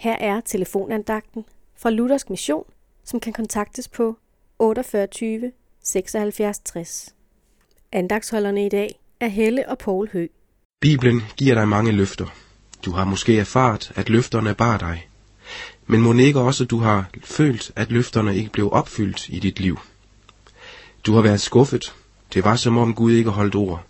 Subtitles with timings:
[0.00, 1.44] Her er telefonandagten
[1.76, 2.64] fra Luthersk Mission,
[3.04, 4.16] som kan kontaktes på
[4.58, 5.52] 48
[5.84, 7.14] 76 60.
[7.92, 10.26] Andagsholderne i dag er Helle og Paul Hø.
[10.80, 12.26] Bibelen giver dig mange løfter.
[12.84, 15.08] Du har måske erfaret, at løfterne bar dig.
[15.86, 19.78] Men må ikke også, du har følt, at løfterne ikke blev opfyldt i dit liv.
[21.06, 21.94] Du har været skuffet.
[22.34, 23.84] Det var som om Gud ikke holdt ord.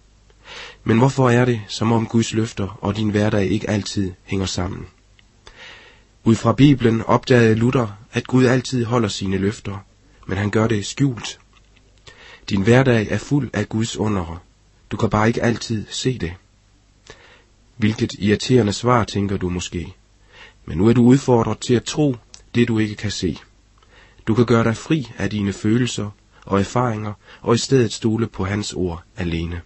[0.85, 4.87] Men hvorfor er det, som om Guds løfter og din hverdag ikke altid hænger sammen?
[6.25, 9.85] Ud fra Bibelen opdagede Luther, at Gud altid holder sine løfter,
[10.27, 11.39] men han gør det skjult.
[12.49, 14.39] Din hverdag er fuld af Guds undere.
[14.91, 16.35] Du kan bare ikke altid se det.
[17.77, 19.95] Hvilket irriterende svar, tænker du måske.
[20.65, 22.17] Men nu er du udfordret til at tro
[22.55, 23.39] det, du ikke kan se.
[24.27, 26.11] Du kan gøre dig fri af dine følelser
[26.47, 29.61] og erfaringer, og i stedet stole på hans ord alene.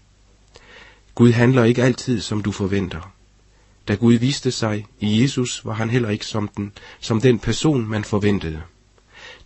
[1.14, 3.12] Gud handler ikke altid, som du forventer.
[3.88, 7.88] Da Gud viste sig i Jesus, var han heller ikke som den, som den person,
[7.88, 8.62] man forventede.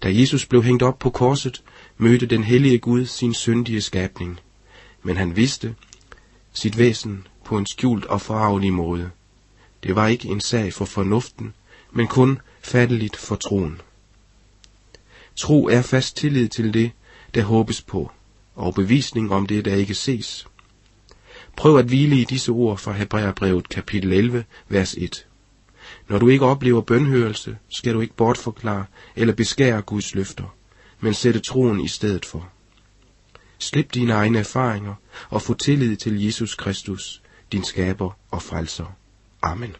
[0.02, 1.62] Da Jesus blev hængt op på korset,
[1.96, 4.40] mødte den hellige Gud sin syndige skabning.
[5.02, 5.74] Men han vidste
[6.52, 9.10] sit væsen på en skjult og forarvelig måde.
[9.82, 11.54] Det var ikke en sag for fornuften,
[11.92, 13.80] men kun fatteligt for troen.
[15.36, 16.90] Tro er fast tillid til det,
[17.34, 18.10] der håbes på,
[18.54, 20.46] og bevisning om det, der ikke ses.
[21.58, 25.26] Prøv at hvile i disse ord fra Hebræerbrevet kapitel 11, vers 1.
[26.08, 28.84] Når du ikke oplever bønhørelse, skal du ikke bortforklare
[29.16, 30.54] eller beskære Guds løfter,
[31.00, 32.48] men sætte troen i stedet for.
[33.58, 34.94] Slip dine egne erfaringer
[35.30, 38.96] og få tillid til Jesus Kristus, din skaber og frelser.
[39.42, 39.74] Amen.